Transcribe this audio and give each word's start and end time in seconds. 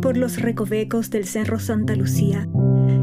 por 0.00 0.16
los 0.16 0.40
recovecos 0.40 1.10
del 1.10 1.26
Cerro 1.26 1.58
Santa 1.58 1.94
Lucía 1.94 2.48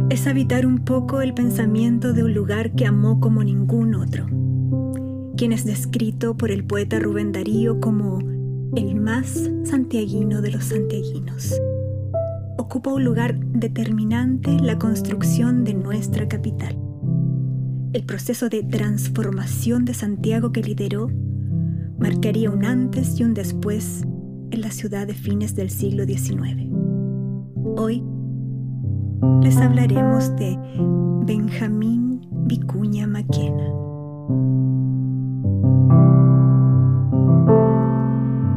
es 0.09 0.25
habitar 0.25 0.65
un 0.65 0.79
poco 0.79 1.21
el 1.21 1.33
pensamiento 1.33 2.13
de 2.13 2.23
un 2.23 2.33
lugar 2.33 2.73
que 2.73 2.85
amó 2.85 3.19
como 3.19 3.43
ningún 3.43 3.93
otro, 3.93 4.25
quien 5.35 5.51
es 5.51 5.65
descrito 5.65 6.35
por 6.35 6.49
el 6.49 6.63
poeta 6.63 6.99
Rubén 6.99 7.31
Darío 7.31 7.79
como 7.79 8.19
el 8.75 8.95
más 8.95 9.49
santiaguino 9.63 10.41
de 10.41 10.51
los 10.51 10.65
santiaguinos. 10.65 11.59
Ocupa 12.57 12.93
un 12.93 13.03
lugar 13.03 13.37
determinante 13.39 14.57
la 14.59 14.79
construcción 14.79 15.63
de 15.63 15.73
nuestra 15.73 16.27
capital. 16.27 16.77
El 17.93 18.03
proceso 18.03 18.49
de 18.49 18.63
transformación 18.63 19.85
de 19.85 19.93
Santiago 19.93 20.51
que 20.51 20.63
lideró 20.63 21.09
marcaría 21.99 22.49
un 22.49 22.65
antes 22.65 23.19
y 23.19 23.23
un 23.23 23.33
después 23.33 24.03
en 24.51 24.61
la 24.61 24.71
ciudad 24.71 25.07
de 25.07 25.13
fines 25.13 25.55
del 25.55 25.69
siglo 25.69 26.05
XIX. 26.05 26.76
Hoy 27.79 28.03
les 29.43 29.55
hablaremos 29.57 30.35
de 30.35 30.57
Benjamín 31.27 32.27
Vicuña 32.31 33.05
Maquena. 33.05 33.67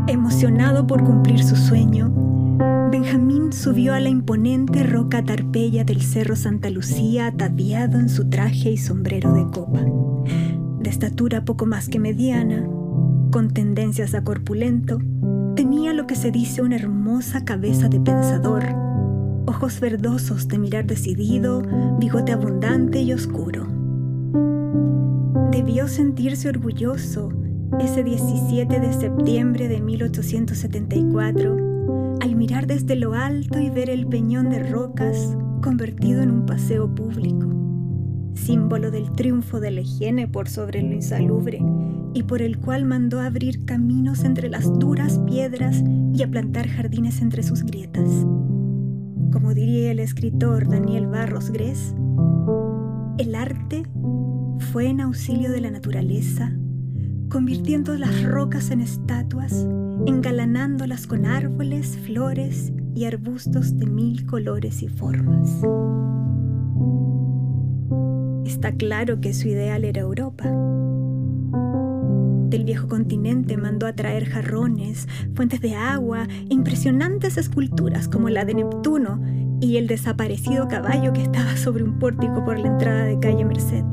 Emocionado 0.07 0.87
por 0.87 1.05
cumplir 1.05 1.45
su 1.45 1.55
sueño, 1.55 2.11
Benjamín 2.91 3.53
subió 3.53 3.93
a 3.93 4.01
la 4.01 4.09
imponente 4.09 4.85
roca 4.85 5.23
tarpeya 5.23 5.85
del 5.85 6.01
Cerro 6.01 6.35
Santa 6.35 6.71
Lucía 6.71 7.27
ataviado 7.27 7.99
en 7.99 8.09
su 8.09 8.31
traje 8.31 8.71
y 8.71 8.79
sombrero 8.79 9.35
de 9.35 9.45
copa. 9.51 9.81
De 10.81 10.89
estatura 10.89 11.45
poco 11.45 11.67
más 11.67 11.91
que 11.91 11.99
mediana, 11.99 12.67
con 13.31 13.51
tendencias 13.51 14.15
a 14.15 14.25
corpulento, 14.25 14.99
tenía 15.57 15.93
lo 15.93 16.07
que 16.07 16.17
se 16.17 16.31
dice 16.31 16.63
una 16.63 16.77
hermosa 16.77 17.45
cabeza 17.45 17.91
de 17.91 18.01
pensador, 18.01 18.90
ojos 19.47 19.81
verdosos 19.81 20.49
de 20.49 20.59
mirar 20.59 20.87
decidido, 20.87 21.63
bigote 21.99 22.33
abundante 22.33 23.01
y 23.01 23.13
oscuro. 23.13 23.67
Debió 25.51 25.89
sentirse 25.89 26.49
orgulloso 26.49 27.33
ese 27.79 28.03
17 28.03 28.81
de 28.81 28.93
septiembre 28.93 29.69
de 29.69 29.81
1874 29.81 32.19
al 32.21 32.37
mirar 32.37 32.67
desde 32.67 32.97
lo 32.97 33.15
alto 33.15 33.59
y 33.59 33.71
ver 33.71 33.91
el 33.91 34.07
peñón 34.07 34.51
de 34.51 34.71
rocas 34.71 35.37
convertido 35.63 36.23
en 36.23 36.31
un 36.31 36.47
paseo 36.47 36.95
público, 36.95 37.47
símbolo 38.35 38.91
del 38.91 39.11
triunfo 39.13 39.61
de 39.61 39.71
la 39.71 39.81
higiene 39.83 40.29
por 40.29 40.49
sobre 40.49 40.83
lo 40.83 40.93
insalubre 40.93 41.63
y 42.13 42.25
por 42.25 42.43
el 42.43 42.59
cual 42.59 42.85
mandó 42.85 43.21
abrir 43.21 43.65
caminos 43.65 44.25
entre 44.25 44.49
las 44.49 44.79
duras 44.79 45.19
piedras 45.21 45.83
y 46.13 46.23
a 46.23 46.31
plantar 46.31 46.69
jardines 46.69 47.23
entre 47.23 47.43
sus 47.43 47.63
grietas. 47.63 48.27
Como 49.33 49.55
diría 49.55 49.93
el 49.93 50.01
escritor 50.01 50.69
Daniel 50.69 51.07
Barros 51.07 51.51
Gres, 51.51 51.95
el 53.19 53.35
arte 53.35 53.85
fue 54.73 54.89
en 54.89 55.01
auxilio 55.01 55.53
de 55.53 55.61
la 55.61 55.71
naturaleza, 55.71 56.53
convirtiendo 57.29 57.95
las 57.97 58.25
rocas 58.25 58.71
en 58.71 58.81
estatuas, 58.81 59.67
engalanándolas 60.07 61.07
con 61.07 61.27
árboles, 61.27 61.97
flores 61.99 62.73
y 62.95 63.05
arbustos 63.05 63.79
de 63.79 63.87
mil 63.87 64.27
colores 64.27 64.83
y 64.83 64.89
formas. 64.89 65.63
Está 68.45 68.73
claro 68.73 69.21
que 69.21 69.33
su 69.33 69.49
ideal 69.49 69.85
era 69.85 70.01
Europa 70.01 70.51
del 72.51 72.65
viejo 72.65 72.89
continente 72.89 73.57
mandó 73.57 73.87
a 73.87 73.93
traer 73.93 74.27
jarrones, 74.27 75.07
fuentes 75.35 75.61
de 75.61 75.77
agua 75.77 76.27
impresionantes 76.49 77.37
esculturas 77.37 78.09
como 78.09 78.29
la 78.29 78.45
de 78.45 78.55
Neptuno 78.55 79.21
y 79.61 79.77
el 79.77 79.87
desaparecido 79.87 80.67
caballo 80.67 81.13
que 81.13 81.23
estaba 81.23 81.57
sobre 81.57 81.85
un 81.85 81.99
pórtico 81.99 82.45
por 82.45 82.59
la 82.59 82.67
entrada 82.69 83.05
de 83.05 83.19
calle 83.21 83.45
Merced. 83.45 83.85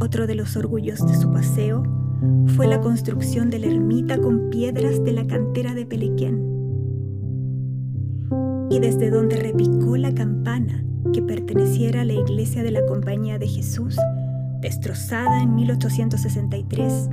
Otro 0.00 0.26
de 0.26 0.34
los 0.34 0.56
orgullos 0.56 1.06
de 1.06 1.14
su 1.14 1.30
paseo 1.32 1.84
fue 2.56 2.66
la 2.66 2.80
construcción 2.80 3.50
de 3.50 3.60
la 3.60 3.66
ermita 3.66 4.18
con 4.18 4.50
piedras 4.50 5.02
de 5.04 5.12
la 5.12 5.26
cantera 5.26 5.74
de 5.74 5.86
Pelequén. 5.86 6.42
Y 8.70 8.80
desde 8.80 9.10
donde 9.10 9.36
repicó 9.36 9.96
la 9.96 10.12
campana 10.14 10.84
que 11.12 11.22
perteneciera 11.22 12.00
a 12.00 12.04
la 12.04 12.14
iglesia 12.14 12.62
de 12.62 12.72
la 12.72 12.84
Compañía 12.86 13.38
de 13.38 13.46
Jesús, 13.46 13.96
destrozada 14.66 15.44
en 15.44 15.54
1863 15.54 17.08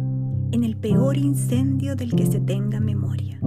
en 0.54 0.64
el 0.64 0.76
peor 0.76 1.18
incendio 1.18 1.96
del 1.96 2.16
que 2.16 2.26
se 2.26 2.40
tenga 2.40 2.80
memoria. 2.80 3.40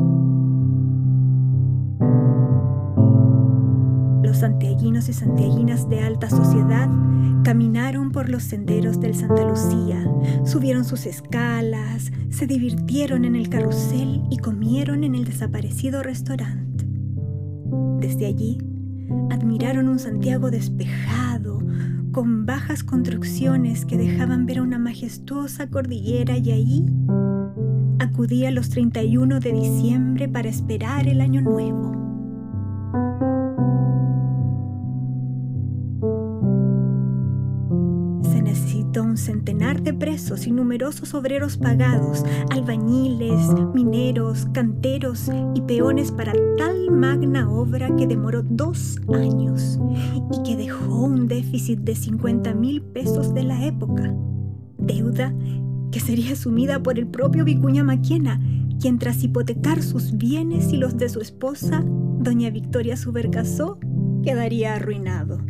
Los 4.22 4.37
santiaguinos 4.37 5.09
y 5.09 5.12
santiaguinas 5.12 5.89
de 5.89 6.03
alta 6.03 6.31
sociedad 6.31 6.89
caminaron 7.43 8.12
por 8.12 8.28
los 8.28 8.45
senderos 8.45 9.00
del 9.00 9.16
Santa 9.16 9.43
Lucía, 9.45 10.09
subieron 10.45 10.84
sus 10.84 11.05
escalas, 11.05 12.12
se 12.31 12.47
divirtieron 12.47 13.25
en 13.25 13.34
el 13.34 13.49
carrusel 13.49 14.22
y 14.31 14.37
comieron 14.37 15.03
en 15.03 15.16
el 15.16 15.25
desaparecido 15.25 16.05
restaurante. 16.05 16.87
Desde 17.99 18.27
allí, 18.27 18.59
admiraron 19.31 19.89
un 19.89 19.99
Santiago 19.99 20.53
despejado, 20.53 21.59
con 22.16 22.47
bajas 22.47 22.82
construcciones 22.82 23.84
que 23.84 23.99
dejaban 23.99 24.47
ver 24.47 24.62
una 24.62 24.78
majestuosa 24.78 25.69
cordillera 25.69 26.38
y 26.38 26.50
ahí 26.50 26.87
acudía 27.99 28.50
los 28.50 28.71
31 28.71 29.38
de 29.38 29.53
diciembre 29.53 30.27
para 30.27 30.49
esperar 30.49 31.09
el 31.09 31.21
año 31.21 31.43
nuevo. 31.43 31.96
Un 39.03 39.17
centenar 39.17 39.83
de 39.83 39.93
presos 39.93 40.47
y 40.47 40.53
numerosos 40.53 41.15
obreros 41.15 41.57
pagados, 41.57 42.25
albañiles, 42.51 43.49
mineros, 43.75 44.47
canteros 44.53 45.31
y 45.55 45.61
peones 45.62 46.12
para 46.12 46.33
tal 46.57 46.91
magna 46.91 47.51
obra 47.51 47.95
que 47.97 48.07
demoró 48.07 48.43
dos 48.43 48.99
años 49.12 49.79
y 50.33 50.43
que 50.43 50.57
dejó 50.57 51.05
un 51.05 51.29
déficit 51.29 51.81
de 51.81 51.95
50 51.95 52.55
mil 52.55 52.83
pesos 52.83 53.34
de 53.34 53.43
la 53.43 53.65
época, 53.67 54.15
deuda 54.79 55.34
que 55.91 56.01
sería 56.01 56.33
asumida 56.33 56.83
por 56.83 56.99
el 56.99 57.07
propio 57.07 57.45
Vicuña 57.45 57.84
Maquena, 57.84 58.41
quien 58.81 58.99
tras 58.99 59.23
hipotecar 59.23 59.83
sus 59.83 60.17
bienes 60.17 60.73
y 60.73 60.77
los 60.77 60.97
de 60.97 61.09
su 61.09 61.21
esposa, 61.21 61.83
doña 61.87 62.51
Victoria 62.51 62.97
Subercasó, 62.97 63.78
quedaría 64.23 64.75
arruinado. 64.75 65.46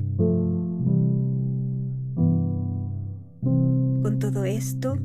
Esto, 4.57 4.97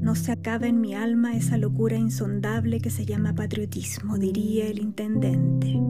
no 0.00 0.14
se 0.14 0.32
acaba 0.32 0.68
en 0.68 0.80
mi 0.80 0.94
alma 0.94 1.36
esa 1.36 1.58
locura 1.58 1.96
insondable 1.96 2.80
que 2.80 2.90
se 2.90 3.04
llama 3.04 3.34
patriotismo, 3.34 4.16
diría 4.16 4.68
el 4.68 4.78
intendente. 4.78 5.80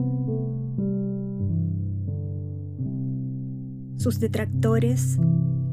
Sus 3.97 4.19
detractores 4.19 5.19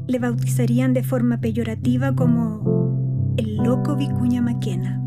le 0.07 0.19
bautizarían 0.19 0.93
de 0.93 1.03
forma 1.03 1.39
peyorativa 1.39 2.15
como 2.15 3.33
el 3.37 3.57
loco 3.57 3.95
Vicuña 3.95 4.41
Maquena, 4.41 5.01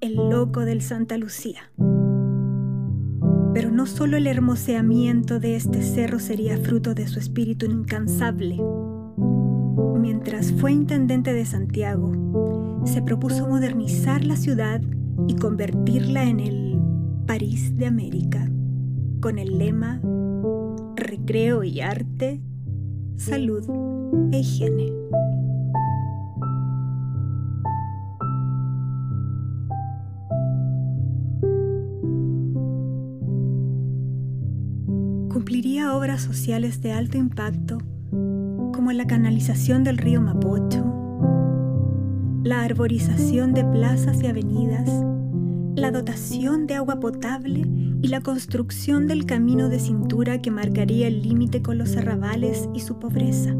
el 0.00 0.14
loco 0.14 0.60
del 0.60 0.80
Santa 0.80 1.18
Lucía. 1.18 1.72
Pero 3.52 3.70
no 3.70 3.86
solo 3.86 4.16
el 4.16 4.26
hermoseamiento 4.26 5.40
de 5.40 5.56
este 5.56 5.82
cerro 5.82 6.18
sería 6.18 6.58
fruto 6.58 6.94
de 6.94 7.06
su 7.06 7.18
espíritu 7.18 7.66
incansable. 7.66 8.60
Mientras 9.98 10.52
fue 10.52 10.72
intendente 10.72 11.32
de 11.32 11.44
Santiago, 11.44 12.82
se 12.84 13.00
propuso 13.00 13.46
modernizar 13.46 14.24
la 14.24 14.36
ciudad 14.36 14.80
y 15.28 15.36
convertirla 15.36 16.24
en 16.24 16.40
el 16.40 16.78
París 17.26 17.76
de 17.76 17.86
América, 17.86 18.50
con 19.20 19.38
el 19.38 19.58
lema 19.58 20.00
recreo 20.96 21.62
y 21.62 21.80
arte, 21.80 22.40
salud 23.16 23.64
e 24.32 24.38
higiene. 24.40 24.92
Cumpliría 35.32 35.94
obras 35.94 36.22
sociales 36.22 36.80
de 36.82 36.92
alto 36.92 37.16
impacto 37.16 37.78
como 38.74 38.90
la 38.90 39.06
canalización 39.06 39.84
del 39.84 39.98
río 39.98 40.20
Mapocho, 40.20 40.84
la 42.42 42.64
arborización 42.64 43.54
de 43.54 43.64
plazas 43.64 44.20
y 44.20 44.26
avenidas, 44.26 44.90
la 45.76 45.92
dotación 45.92 46.66
de 46.66 46.74
agua 46.74 46.98
potable 46.98 47.68
y 48.02 48.08
la 48.08 48.20
construcción 48.20 49.06
del 49.06 49.26
camino 49.26 49.68
de 49.68 49.78
cintura 49.78 50.42
que 50.42 50.50
marcaría 50.50 51.06
el 51.06 51.22
límite 51.22 51.62
con 51.62 51.78
los 51.78 51.96
arrabales 51.96 52.68
y 52.74 52.80
su 52.80 52.98
pobreza. 52.98 53.54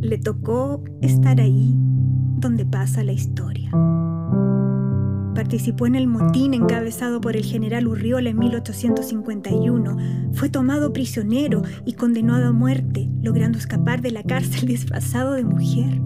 Le 0.00 0.18
tocó 0.18 0.82
estar 1.02 1.40
ahí 1.40 1.74
donde 2.38 2.64
pasa 2.64 3.04
la 3.04 3.12
historia. 3.12 3.70
Participó 5.36 5.86
en 5.86 5.96
el 5.96 6.06
motín 6.06 6.54
encabezado 6.54 7.20
por 7.20 7.36
el 7.36 7.44
general 7.44 7.86
Urriola 7.86 8.30
en 8.30 8.38
1851. 8.38 9.98
Fue 10.32 10.48
tomado 10.48 10.94
prisionero 10.94 11.60
y 11.84 11.92
condenado 11.92 12.46
a 12.46 12.52
muerte, 12.52 13.10
logrando 13.20 13.58
escapar 13.58 14.00
de 14.00 14.12
la 14.12 14.22
cárcel 14.22 14.66
disfrazado 14.66 15.34
de 15.34 15.44
mujer. 15.44 16.00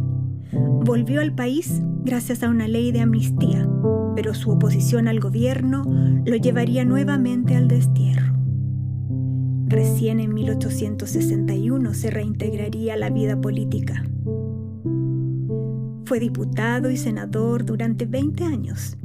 Volvió 0.84 1.20
al 1.20 1.32
país 1.32 1.80
gracias 2.02 2.42
a 2.42 2.48
una 2.48 2.66
ley 2.66 2.90
de 2.90 3.02
amnistía, 3.02 3.68
pero 4.16 4.34
su 4.34 4.50
oposición 4.50 5.06
al 5.06 5.20
gobierno 5.20 5.84
lo 6.26 6.34
llevaría 6.34 6.84
nuevamente 6.84 7.54
al 7.54 7.68
destierro. 7.68 8.34
Recién 9.68 10.18
en 10.18 10.34
1861 10.34 11.94
se 11.94 12.10
reintegraría 12.10 12.94
a 12.94 12.96
la 12.96 13.10
vida 13.10 13.40
política. 13.40 14.02
Fue 16.04 16.18
diputado 16.18 16.90
y 16.90 16.96
senador 16.96 17.64
durante 17.64 18.04
20 18.04 18.42
años, 18.42 18.98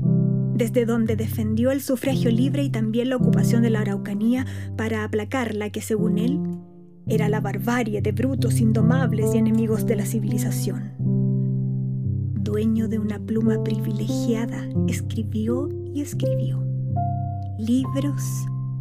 desde 0.55 0.85
donde 0.85 1.15
defendió 1.17 1.71
el 1.71 1.81
sufragio 1.81 2.31
libre 2.31 2.63
y 2.63 2.69
también 2.69 3.09
la 3.09 3.17
ocupación 3.17 3.61
de 3.61 3.69
la 3.69 3.81
Araucanía 3.81 4.45
para 4.77 5.03
aplacar 5.03 5.53
la 5.53 5.69
que, 5.69 5.81
según 5.81 6.17
él, 6.17 6.39
era 7.07 7.29
la 7.29 7.41
barbarie 7.41 8.01
de 8.01 8.13
brutos 8.13 8.59
indomables 8.59 9.35
y 9.35 9.37
enemigos 9.37 9.85
de 9.85 9.97
la 9.97 10.05
civilización. 10.05 10.93
Dueño 12.33 12.87
de 12.87 12.99
una 12.99 13.19
pluma 13.19 13.61
privilegiada, 13.63 14.67
escribió 14.87 15.69
y 15.93 16.01
escribió 16.01 16.63
libros, 17.57 18.23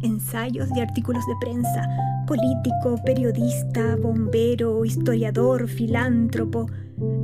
ensayos 0.01 0.69
y 0.75 0.79
artículos 0.79 1.25
de 1.27 1.33
prensa, 1.41 1.87
político, 2.25 2.95
periodista, 3.05 3.95
bombero, 3.97 4.83
historiador, 4.85 5.67
filántropo. 5.67 6.67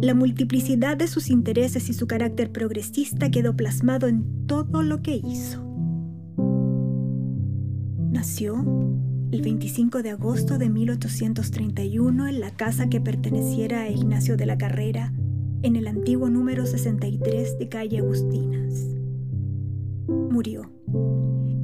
La 0.01 0.13
multiplicidad 0.13 0.97
de 0.97 1.07
sus 1.07 1.29
intereses 1.29 1.89
y 1.89 1.93
su 1.93 2.07
carácter 2.07 2.51
progresista 2.51 3.31
quedó 3.31 3.55
plasmado 3.55 4.07
en 4.07 4.47
todo 4.47 4.83
lo 4.83 5.01
que 5.01 5.15
hizo. 5.15 5.63
Nació 8.11 8.65
el 9.31 9.41
25 9.41 10.03
de 10.03 10.09
agosto 10.09 10.57
de 10.57 10.69
1831 10.69 12.27
en 12.27 12.39
la 12.41 12.51
casa 12.51 12.89
que 12.89 12.99
perteneciera 12.99 13.83
a 13.83 13.89
Ignacio 13.89 14.35
de 14.35 14.45
la 14.45 14.57
Carrera, 14.57 15.13
en 15.63 15.75
el 15.75 15.87
antiguo 15.87 16.29
número 16.29 16.65
63 16.65 17.59
de 17.59 17.69
calle 17.69 17.99
Agustinas. 17.99 18.87
Murió 20.07 20.69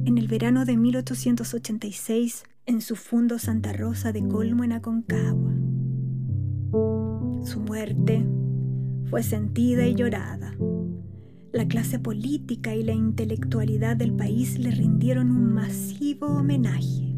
en 0.06 0.16
el 0.16 0.28
verano 0.28 0.64
de 0.64 0.76
1886 0.76 2.44
en 2.66 2.80
su 2.80 2.96
fundo 2.96 3.38
Santa 3.38 3.72
Rosa 3.72 4.12
de 4.12 4.26
Colmo 4.26 4.64
en 4.64 4.72
Aconcagua. 4.72 5.67
Su 7.48 7.60
muerte 7.60 8.22
fue 9.08 9.22
sentida 9.22 9.86
y 9.86 9.94
llorada. 9.94 10.54
La 11.50 11.66
clase 11.66 11.98
política 11.98 12.74
y 12.74 12.82
la 12.82 12.92
intelectualidad 12.92 13.96
del 13.96 14.12
país 14.12 14.58
le 14.58 14.70
rindieron 14.70 15.30
un 15.30 15.54
masivo 15.54 16.26
homenaje. 16.26 17.16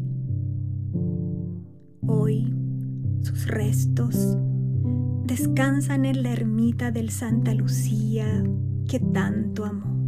Hoy, 2.07 2.55
sus 3.19 3.45
restos 3.45 4.37
descansan 5.25 6.05
en 6.05 6.23
la 6.23 6.31
ermita 6.31 6.91
del 6.91 7.09
Santa 7.09 7.53
Lucía 7.53 8.41
que 8.87 9.01
tanto 9.01 9.65
amó. 9.65 10.00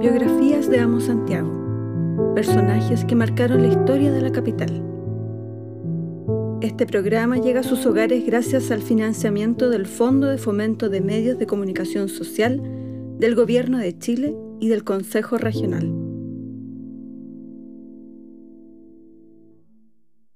Biografías 0.00 0.70
de 0.70 0.80
Amo 0.80 0.98
Santiago. 0.98 2.32
Personajes 2.34 3.04
que 3.04 3.14
marcaron 3.14 3.60
la 3.60 3.68
historia 3.68 4.10
de 4.10 4.22
la 4.22 4.32
capital. 4.32 4.82
Este 6.62 6.86
programa 6.86 7.36
llega 7.36 7.60
a 7.60 7.64
sus 7.64 7.84
hogares 7.84 8.24
gracias 8.24 8.70
al 8.70 8.80
financiamiento 8.80 9.68
del 9.68 9.84
Fondo 9.84 10.28
de 10.28 10.38
Fomento 10.38 10.88
de 10.88 11.02
Medios 11.02 11.38
de 11.38 11.46
Comunicación 11.46 12.08
Social 12.08 12.62
del 13.18 13.34
Gobierno 13.34 13.76
de 13.76 13.98
Chile 13.98 14.34
y 14.58 14.68
del 14.68 14.84
Consejo 14.84 15.36
Regional. 15.36 15.99